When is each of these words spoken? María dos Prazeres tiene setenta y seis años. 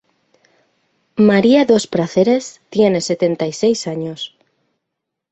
María 1.29 1.63
dos 1.65 1.85
Prazeres 1.85 2.59
tiene 2.71 3.01
setenta 3.01 3.45
y 3.45 3.53
seis 3.53 3.85
años. 3.85 4.35